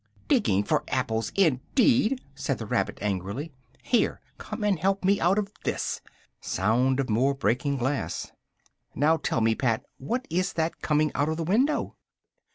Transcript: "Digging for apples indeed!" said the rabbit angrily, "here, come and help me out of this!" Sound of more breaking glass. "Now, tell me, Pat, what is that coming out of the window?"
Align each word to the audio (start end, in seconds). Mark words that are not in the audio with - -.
"Digging 0.27 0.63
for 0.63 0.83
apples 0.87 1.31
indeed!" 1.35 2.21
said 2.33 2.57
the 2.57 2.65
rabbit 2.65 2.97
angrily, 3.03 3.51
"here, 3.83 4.19
come 4.39 4.63
and 4.63 4.79
help 4.79 5.05
me 5.05 5.19
out 5.21 5.37
of 5.37 5.51
this!" 5.63 6.01
Sound 6.39 6.99
of 6.99 7.07
more 7.07 7.35
breaking 7.35 7.77
glass. 7.77 8.31
"Now, 8.95 9.17
tell 9.17 9.41
me, 9.41 9.53
Pat, 9.53 9.83
what 9.99 10.25
is 10.31 10.53
that 10.53 10.81
coming 10.81 11.11
out 11.13 11.29
of 11.29 11.37
the 11.37 11.43
window?" 11.43 11.97